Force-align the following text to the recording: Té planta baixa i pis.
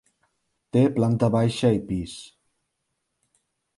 Té 0.77 0.81
planta 0.95 1.29
baixa 1.37 1.71
i 1.77 1.81
pis. 1.91 2.17